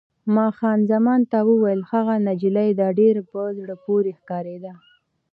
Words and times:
ما 0.35 0.47
خان 0.57 0.79
زمان 0.91 1.21
ته 1.31 1.39
وویل: 1.49 1.81
ښه 1.89 1.99
نجلۍ 2.27 2.69
ده، 2.79 2.87
ډېره 2.99 3.21
په 3.31 3.39
زړه 3.59 3.75
پورې 3.83 4.11
ښکارېده. 4.19 4.73